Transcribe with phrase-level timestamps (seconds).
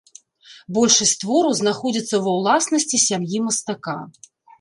[0.77, 3.95] Большасць твораў знаходзіцца ва ўласнасці сям'і мастака.